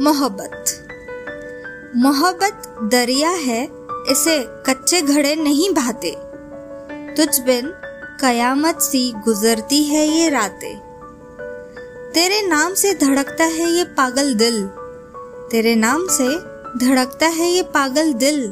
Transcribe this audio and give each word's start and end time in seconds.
मोहब्बत। 0.00 0.64
मोहब्बत 1.96 2.62
दरिया 2.82 3.30
है, 3.30 3.64
इसे 4.10 4.44
कच्चे 4.48 5.02
घड़े 5.02 5.34
नहीं 5.36 5.70
भाते 5.74 6.10
तुझ 7.16 7.40
बिन 7.40 7.72
कयामत 8.20 8.78
सी 8.80 9.12
गुजरती 9.12 9.84
है 9.84 10.06
ये 10.06 10.28
रातें। 10.28 10.78
तेरे 12.14 12.42
नाम 12.42 12.74
से 12.74 12.94
धड़कता 12.94 13.44
है 13.44 13.70
ये 13.70 13.84
पागल 13.84 14.34
दिल। 14.34 14.66
तेरे 15.50 15.74
नाम 15.74 16.06
से 16.06 16.28
धड़कता 16.86 17.26
है 17.26 17.50
ये 17.50 17.62
पागल 17.62 18.12
दिल। 18.12 18.50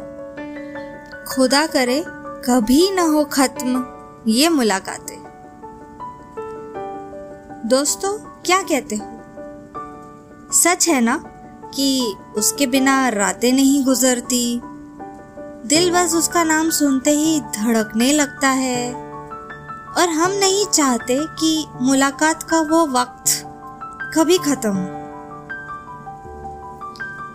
खुदा 1.34 1.66
करे, 1.66 2.04
कभी 2.44 2.90
ना 2.90 3.02
हो 3.02 3.24
खत्म 3.24 3.86
ये 4.28 4.48
मुलाकातें। 4.48 5.22
दोस्तों, 7.66 8.18
क्या 8.18 8.62
कहते 8.62 8.96
हो? 8.96 9.12
सच 10.52 10.88
है 10.88 11.00
ना? 11.00 11.35
कि 11.76 12.16
उसके 12.36 12.66
बिना 12.66 13.08
रातें 13.08 13.52
नहीं 13.52 13.84
गुजरती। 13.84 14.60
दिल 15.66 15.90
बस 15.90 16.14
उसका 16.14 16.44
नाम 16.44 16.70
सुनते 16.70 17.10
ही 17.10 17.40
धड़कने 17.40 18.12
लगता 18.12 18.48
है। 18.48 18.94
और 19.98 20.08
हम 20.08 20.30
नहीं 20.30 20.66
चाहते 20.66 21.18
कि 21.40 21.66
मुलाकात 21.82 22.42
का 22.42 22.60
वो 22.60 22.86
वक्त 22.86 23.24
कभी 24.14 24.38
खत्म 24.38 24.86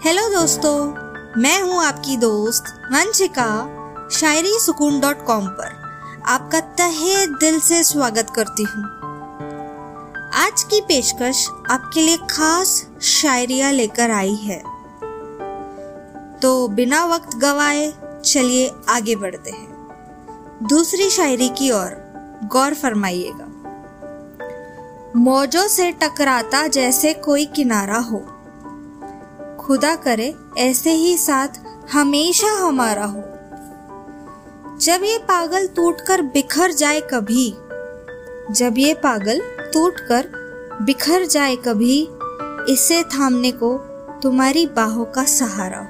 हेलो 0.03 0.29
दोस्तों, 0.29 0.77
मैं 1.41 1.61
हूँ 1.61 1.83
आपकी 1.83 2.17
दोस्त 2.17 2.63
वंशिका, 2.91 3.49
शायरी 4.11 4.53
सुकून 4.59 4.99
डॉट 4.99 5.25
कॉम 5.25 5.47
पर। 5.47 5.79
आपका 6.27 6.59
तहे 6.59 7.25
दिल 7.27 7.59
से 7.59 7.83
स्वागत 7.83 8.29
करती 8.35 8.63
हूँ। 8.63 9.10
आज 10.33 10.63
की 10.63 10.81
पेशकश 10.81 11.47
आपके 11.69 12.01
लिए 12.01 12.17
खास 12.17 12.87
शायरिया 13.01 13.71
लेकर 13.71 14.11
आई 14.11 14.35
है। 14.35 14.59
तो 16.39 16.67
बिना 16.67 17.05
वक्त 17.05 17.35
गवाए 17.35 17.93
चलिए 18.25 18.71
आगे 18.89 19.15
बढ़ते 19.15 19.51
हैं। 19.51 19.87
दूसरी 20.63 21.09
शायरी 21.09 21.49
की 21.49 21.71
ओर 21.71 21.89
गौर 22.43 22.73
फरमाइएगा। 22.73 23.47
मौजों 25.15 25.67
से 25.67 25.91
टकराता 25.91 26.67
जैसे 26.67 27.13
कोई 27.13 27.45
किनारा 27.45 27.97
हो। 27.97 28.19
खुदा 29.59 29.95
करे, 29.95 30.35
ऐसे 30.57 30.91
ही 30.91 31.17
साथ 31.17 31.47
हमेशा 31.93 32.47
हमारा 32.47 33.05
हो। 33.05 33.23
जब 34.77 35.03
ये 35.03 35.17
पागल 35.17 35.67
टूटकर 35.67 36.21
बिखर 36.21 36.71
जाए 36.71 37.01
कभी 37.01 37.55
जब 38.49 38.77
ये 38.77 38.93
पागल 38.93 39.41
टूट 39.73 39.99
कर 39.99 40.27
बिखर 40.81 41.25
जाए 41.25 41.55
कभी 41.55 42.01
इसे 42.69 43.03
थामने 43.03 43.51
को, 43.51 43.77
तुम्हारी 44.23 44.65
बाहों 44.67 45.05
का 45.05 45.23
सहारा। 45.23 45.87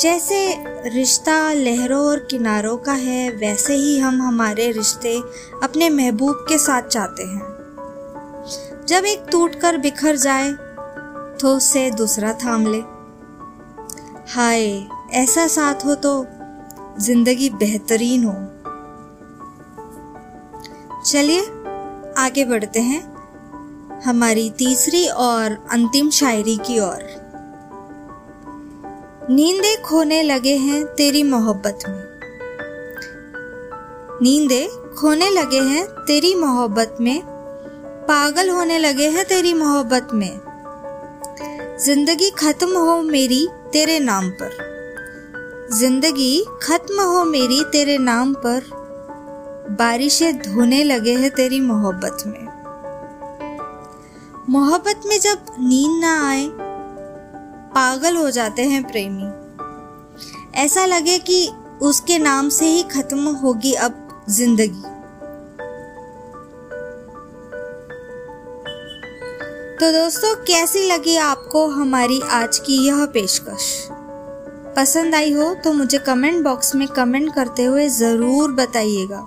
जैसे 0.00 0.38
रिश्ता 0.86 1.52
लहरों 1.52 2.00
और 2.06 2.18
किनारों 2.18 2.76
का 2.76 2.92
है, 2.92 3.30
वैसे 3.30 3.74
ही 3.74 3.98
हम 3.98 4.22
हमारे 4.22 4.70
रिश्ते 4.72 5.16
अपने 5.62 5.88
महबूब 5.90 6.44
के 6.48 6.58
साथ 6.58 6.82
चाहते 6.82 7.24
हैं। 7.24 8.86
जब 8.86 9.04
एक 9.04 9.26
टूट 9.32 9.54
कर 9.54 9.78
बिखर 9.78 10.16
जाए 10.16 10.52
तो 11.40 11.56
उसे 11.56 11.90
दूसरा 11.90 12.32
थाम 12.32 12.66
ले। 12.66 12.78
हाय, 14.34 14.86
ऐसा 15.12 15.46
साथ 15.46 15.84
हो 15.84 15.94
तो 15.94 16.26
ज़िंदगी 17.00 17.50
बेहतरीन 17.50 18.24
हो। 18.24 18.32
चलिए, 21.06 21.40
आगे 22.18 22.44
बढ़ते 22.44 22.80
हैं 22.80 23.00
हमारी 24.04 24.50
तीसरी 24.50 25.06
और 25.08 25.52
अंतिम 25.70 26.10
शायरी 26.10 26.56
की 26.56 26.78
ओर। 26.80 27.02
नींदे 29.30 29.74
खोने 29.76 30.22
लगे 30.22 30.56
हैं 30.56 30.84
तेरी 30.86 31.22
मोहब्बत 31.22 31.78
में। 31.88 32.04
नींदे 34.22 34.68
खोने 34.98 35.30
लगे 35.30 35.60
हैं 35.60 35.86
तेरी 35.86 36.34
मोहब्बत 36.34 36.96
में, 37.00 37.22
पागल 38.04 38.50
होने 38.50 38.78
लगे 38.78 39.08
हैं 39.08 39.24
तेरी 39.24 39.54
मोहब्बत 39.54 40.08
में। 40.14 40.40
ज़िंदगी 41.78 42.30
खत्म 42.30 42.78
हो 42.78 43.02
मेरी 43.02 43.48
तेरे 43.72 43.98
नाम 44.00 44.30
पर। 44.30 45.68
ज़िंदगी 45.72 46.44
खत्म 46.62 47.02
हो 47.02 47.24
मेरी 47.24 47.64
तेरे 47.64 47.98
नाम 47.98 48.34
पर। 48.34 48.77
बारिशें 49.70 50.38
धोने 50.38 50.82
लगे 50.84 51.14
हैं 51.14 51.30
तेरी 51.30 51.60
मोहब्बत 51.60 52.22
में। 52.26 52.46
मोहब्बत 54.50 55.02
में 55.06 55.18
जब 55.20 55.46
नींद 55.60 56.00
ना 56.00 56.12
आए, 56.28 56.46
पागल 57.74 58.16
हो 58.16 58.30
जाते 58.30 58.62
हैं 58.62 58.82
प्रेमी। 58.82 59.30
ऐसा 60.54 60.84
लगे 60.86 61.18
कि 61.18 61.48
उसके 61.82 62.18
नाम 62.18 62.48
से 62.48 62.66
ही 62.66 62.82
खत्म 62.82 63.34
होगी 63.36 63.72
अब 63.72 64.24
ज़िंदगी। 64.28 64.82
तो 69.78 69.92
दोस्तों, 69.92 70.34
कैसी 70.44 70.86
लगी 70.88 71.16
आपको 71.16 71.66
हमारी 71.68 72.20
आज 72.20 72.58
की 72.58 72.86
यह 72.86 73.04
पेशकश? 73.06 73.88
पसंद 74.76 75.14
आई 75.14 75.32
हो 75.32 75.54
तो 75.54 75.72
मुझे 75.72 75.98
कमेंट 75.98 76.42
बॉक्स 76.44 76.74
में 76.74 76.86
कमेंट 76.88 77.34
करते 77.34 77.64
हुए 77.64 77.88
ज़रूर 77.88 78.52
बताइएगा। 78.52 79.26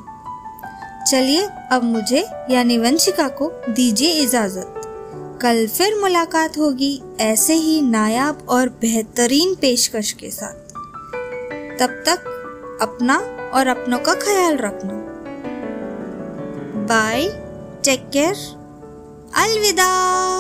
चलिए 1.07 1.47
अब 1.71 1.83
मुझे 1.83 2.27
यानी 2.49 2.77
वंशिका 2.77 3.27
को 3.27 3.51
दीजिए 3.69 4.11
इजाज़त। 4.11 4.73
कल 5.41 5.67
फिर 5.67 5.99
मुलाकात 5.99 6.57
होगी 6.57 7.03
ऐसे 7.19 7.53
ही 7.53 7.81
नायाब 7.81 8.45
और 8.49 8.69
बेहतरीन 8.69 9.55
पेशकश 9.55 10.11
के 10.11 10.31
साथ। 10.31 10.53
तब 11.79 12.03
तक 12.05 12.19
अपना 12.81 13.17
और 13.53 13.67
अपनों 13.67 13.99
का 13.99 14.13
ख्याल 14.13 14.57
रखना। 14.57 14.93
बाय 16.85 17.27
टेक 17.83 18.09
केयर 18.09 18.35
अलविदा। 19.35 20.30